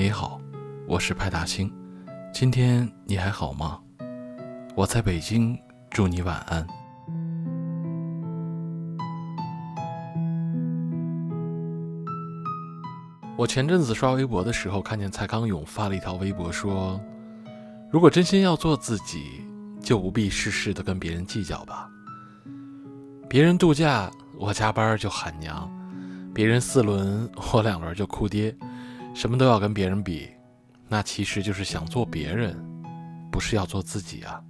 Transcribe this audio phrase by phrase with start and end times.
[0.00, 0.40] 你好，
[0.86, 1.70] 我是派大星。
[2.32, 3.78] 今天你还好吗？
[4.74, 5.54] 我在北京，
[5.90, 6.66] 祝你晚安。
[13.36, 16.98] 我前阵子刷微博的时候，看见蔡康永发了一条微博，说
[17.92, 19.44] ：“如果真心要做自己，
[19.82, 21.90] 就不必事事的跟别人计较吧。
[23.28, 25.68] 别人度假，我加班就喊娘；
[26.32, 28.56] 别人四轮，我两轮就哭爹。
[29.14, 30.28] 什么都要跟别人比，
[30.88, 32.56] 那其实就是想做别人，
[33.30, 34.42] 不是要做自己啊。”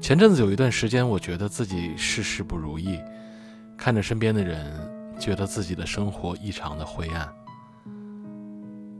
[0.00, 2.98] 前阵子有一段时间，我觉得自己事事不如意，
[3.76, 4.94] 看着身边的人。
[5.18, 7.26] 觉得自己的生活异常的灰暗。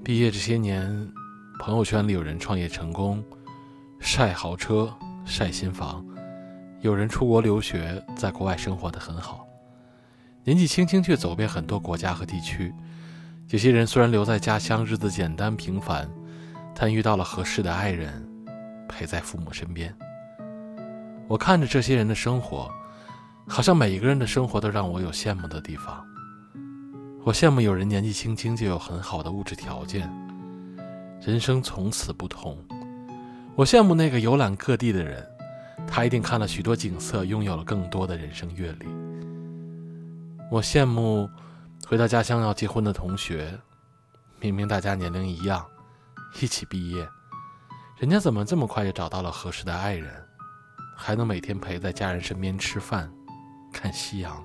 [0.02, 0.90] 毕业这些年，
[1.60, 3.22] 朋友圈里有人创业成功，
[4.00, 4.90] 晒豪车、
[5.26, 6.02] 晒新房；
[6.80, 9.46] 有人出国留学，在国外生活的很好。
[10.42, 12.72] 年纪轻轻却走遍很多国家和地区。
[13.48, 16.10] 有些人虽然留在家乡，日子简单平凡，
[16.74, 18.26] 但遇到了合适的爱人，
[18.88, 19.94] 陪在父母身边。
[21.28, 22.70] 我看着这些人的生活。
[23.48, 26.04] 好像每一个人的生活都让我有羡慕的地方。
[27.22, 30.12] 我羡慕有人年纪轻轻就有很好的物质条件，
[31.20, 32.58] 人生从此不同。
[33.54, 35.24] 我羡慕那个游览各地的人，
[35.86, 38.86] 他一定看了许多景色，拥有了更多的人生阅历。
[40.50, 41.30] 我羡慕
[41.88, 43.56] 回到家乡要结婚的同学，
[44.40, 45.64] 明明大家年龄一样，
[46.40, 47.08] 一起毕业，
[47.96, 50.12] 人家怎么这么快就找到了合适的爱人，
[50.96, 53.08] 还能每天陪在家人身边吃饭？
[53.72, 54.44] 看夕阳。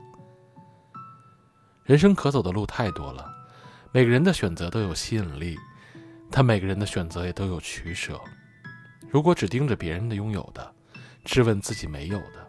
[1.84, 3.28] 人生可走的路太多了，
[3.92, 5.58] 每个人的选择都有吸引力，
[6.30, 8.22] 但每个人的选择也都有取舍。
[9.10, 10.72] 如果只盯着别人的拥有的，
[11.26, 12.48] 质问自己没有的，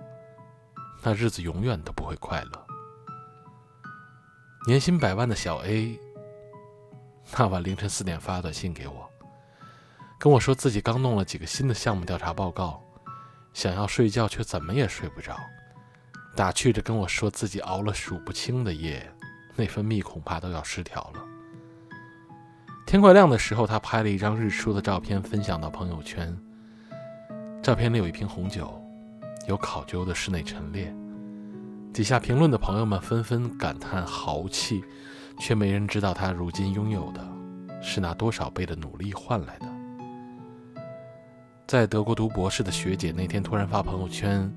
[1.03, 2.67] 那日子永远都不会快乐。
[4.65, 5.99] 年薪百万的小 A，
[7.37, 9.11] 那晚凌晨四点发短信给我，
[10.21, 12.81] 跟我说自己刚弄了几个新的项目调查报告，
[13.53, 15.37] 想要睡觉却怎么也睡不着。
[16.37, 19.12] 打趣着跟我说自己熬了数不清的夜，
[19.56, 21.25] 内分泌恐怕都要失调了。
[22.87, 26.39] 天快亮的时候，他拍了一张日出的照片分享到朋友圈。
[27.61, 28.81] 照片里有一瓶红酒，
[29.49, 30.95] 有考究的室内陈列。
[31.92, 34.82] 底下评论的朋友们纷纷感叹豪气，
[35.38, 37.26] 却没人知道他如今拥有的
[37.82, 39.66] 是拿多少倍的努力换来的。
[41.66, 44.53] 在德国读博士的学姐那天突然发朋友圈。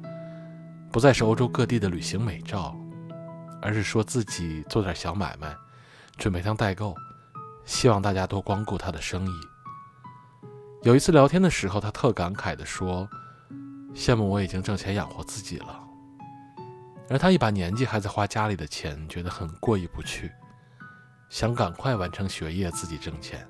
[0.91, 2.73] 不再是欧洲各地的旅行美照，
[3.61, 5.53] 而是说自己做点小买卖，
[6.15, 6.95] 准备当代购，
[7.65, 9.33] 希望大家多光顾他的生意。
[10.83, 13.09] 有一次聊天的时候，他特感慨地说
[13.93, 15.84] ：“羡慕我已经挣钱养活自己了，
[17.09, 20.31] 而他一把年纪还在花家里的钱，觉得很过意不去，
[21.29, 23.45] 想赶快完成学业，自己挣钱。”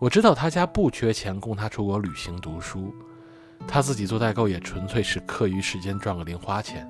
[0.00, 2.94] 我知道他家不缺钱供他出国旅行读书。
[3.66, 6.88] 他自己做代购也纯粹是课余时间赚个零花钱。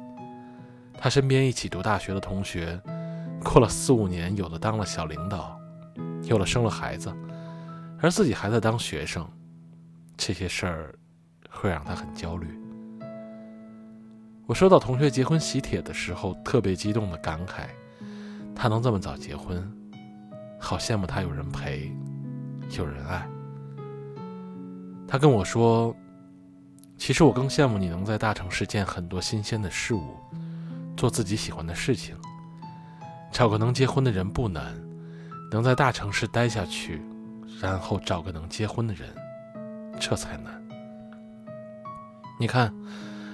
[0.99, 2.79] 他身边一起读大学的同学，
[3.43, 5.59] 过了四五年，有的当了小领导，
[6.25, 7.11] 有的生了孩子，
[8.01, 9.27] 而自己还在当学生。
[10.17, 10.95] 这些事儿
[11.49, 12.47] 会让他很焦虑。
[14.49, 17.67] 我收到同学结婚喜帖的时候，特别激动的感慨：
[18.55, 19.63] 他能这么早结婚，
[20.59, 21.93] 好羡慕他有人陪，
[22.71, 23.29] 有人爱。
[25.07, 25.95] 他跟我说。
[26.97, 30.17] 其实我更羡慕你能在大城市见很多新鲜的事物，
[30.97, 32.17] 做自己喜欢的事情。
[33.31, 34.75] 找个能结婚的人不难，
[35.53, 37.01] 能在大城市待下去，
[37.61, 39.09] 然后找个能结婚的人，
[40.01, 40.61] 这才难。
[42.41, 42.75] 你看，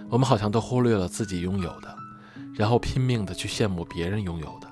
[0.09, 1.97] 我们好像都忽略了自己拥有的，
[2.55, 4.69] 然后拼命的去羡慕别人拥有的，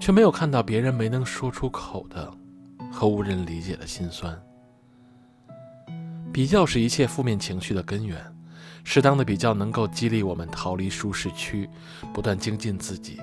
[0.00, 2.32] 却没有看到别人没能说出口的
[2.90, 4.36] 和无人理解的心酸。
[6.32, 8.18] 比较是一切负面情绪的根源，
[8.84, 11.68] 适当的比较能够激励我们逃离舒适区，
[12.12, 13.20] 不断精进自己。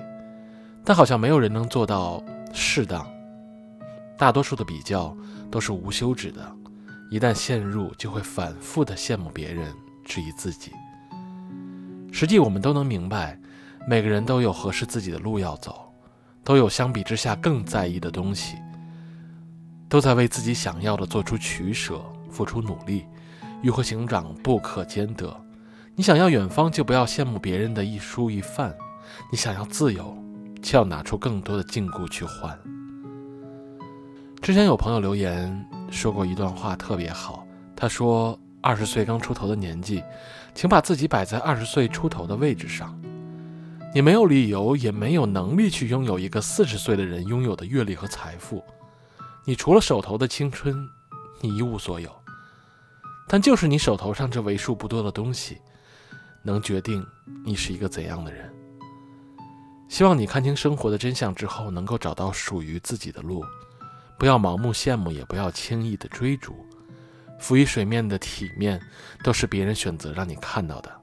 [0.84, 2.22] 但好像没有人能做到
[2.54, 3.06] 适当。
[4.16, 5.14] 大多数的比较
[5.50, 6.56] 都是无休止的，
[7.10, 9.74] 一旦陷入，就会反复的羡慕别人，
[10.04, 10.70] 质疑自己。
[12.12, 13.38] 实际我们都能明白，
[13.88, 15.92] 每个人都有合适自己的路要走，
[16.44, 18.56] 都有相比之下更在意的东西，
[19.88, 22.00] 都在为自己想要的做出取舍。
[22.32, 23.04] 付出努力，
[23.60, 25.36] 鱼和熊掌不可兼得。
[25.96, 28.70] 你想要远方，就不要羡慕别人的一蔬一饭；
[29.32, 30.16] 你想要自由，
[30.62, 32.56] 就要拿出更多的禁锢去换。
[34.40, 37.44] 之前有朋友留言说过一段话，特别好。
[37.74, 40.02] 他说：“二十岁刚出头的年纪，
[40.54, 43.00] 请把自己摆在二十岁出头的位置上。
[43.94, 48.62] 你没有理由，也没有能力去拥有一个四十岁的人拥有的阅历和财富。
[49.44, 50.88] 你除了手头的青春，
[51.40, 52.10] 你一无所有。
[53.26, 55.58] 但就是你手头上这为数不多的东西，
[56.42, 57.04] 能决定
[57.44, 58.52] 你是一个怎样的人。
[59.88, 63.44] 希望你看清生活的真相之后，能够找到属于自己的路，
[64.18, 66.54] 不要盲目羡慕，也不要轻易的追逐。
[67.40, 68.80] 浮于水面的体面，
[69.24, 71.00] 都是别人选择让你看到的。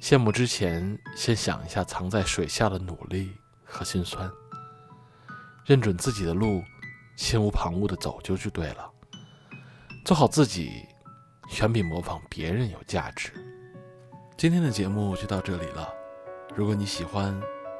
[0.00, 3.32] 羡慕之前，先想一下藏在水下的努力
[3.64, 4.30] 和心酸。
[5.64, 6.62] 认准自己的路，
[7.16, 8.90] 心无旁骛的走就是对了。
[10.04, 10.86] 做好自己，
[11.60, 13.32] 远比模仿别人有价值。
[14.36, 15.88] 今天的节目就到这里了。
[16.54, 17.38] 如果你喜欢，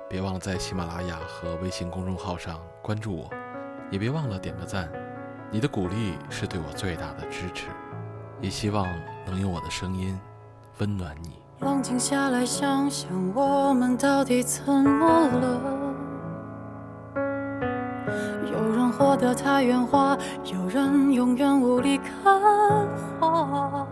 [0.08, 3.30] 别忘了在喜马拉雅和微信公众号上关注我，
[3.90, 4.90] 也别忘了点个赞。
[5.50, 7.66] 你的鼓励是对我最大的支持。
[8.40, 8.86] 也希望
[9.26, 10.18] 能用我的声音
[10.78, 11.38] 温暖你。
[11.60, 15.60] 冷静下来想想，我们到底怎么了？
[18.50, 22.40] 有人活得太圆滑，有人永远无力看
[23.20, 23.86] 花。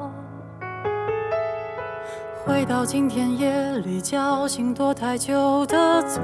[2.47, 6.23] 回到今天夜里叫醒躲太久的嘴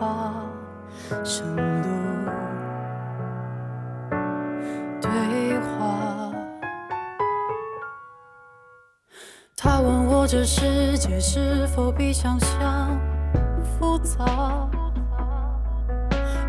[0.00, 0.34] 巴，
[10.32, 12.96] 这世界是否比想象
[13.64, 14.24] 复杂？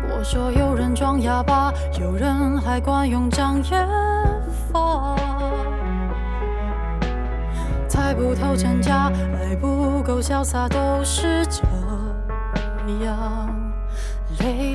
[0.08, 3.88] 我说有人装哑巴，有人还惯用障眼
[4.72, 5.16] 法。
[7.88, 11.64] 猜不透真假，爱不够潇洒，都是这
[13.04, 13.52] 样。
[14.38, 14.71] 累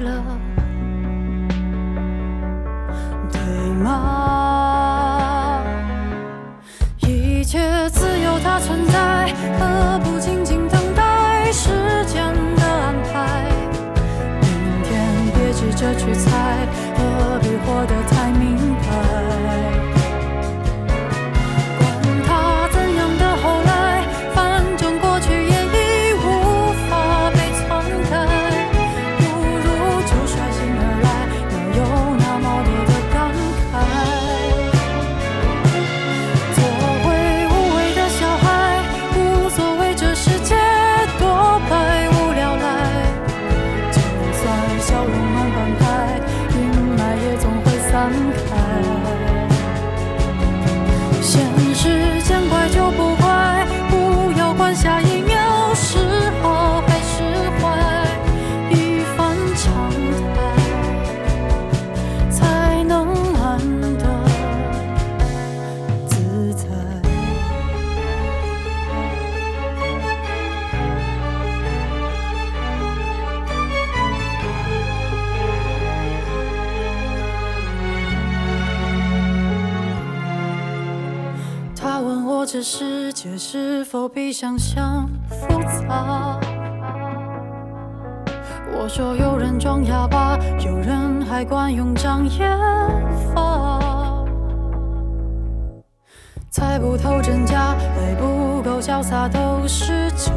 [82.49, 86.39] 这世界是否比想象复杂？
[88.71, 92.57] 我说有人装哑巴，有人还惯用障眼
[93.35, 94.25] 法。
[96.49, 100.31] 猜不透真假，还不够潇洒，都是假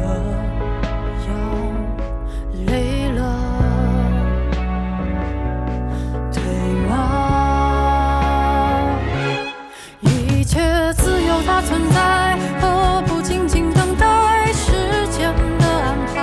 [11.67, 14.71] 存在，何不静静等待时
[15.11, 16.19] 间的安排？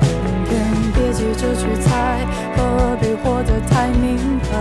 [0.00, 0.52] 明天
[0.94, 4.52] 别急着去猜，何必活得太明白？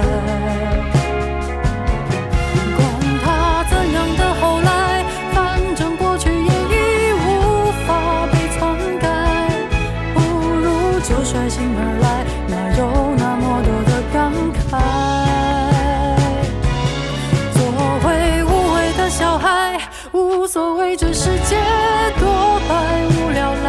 [2.76, 2.80] 管
[3.24, 3.26] 它
[3.70, 8.58] 怎样的后来，反正过去也已无法被篡
[9.00, 9.06] 改。
[10.14, 12.82] 不如就率性而来，哪有
[20.96, 21.56] 这世界
[22.20, 23.68] 多百无聊赖。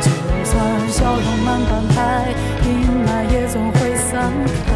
[0.00, 0.10] 就
[0.44, 0.54] 算
[0.88, 2.32] 笑容慢半拍，
[2.64, 2.68] 阴
[3.06, 4.32] 霾也总会散
[4.66, 4.67] 开。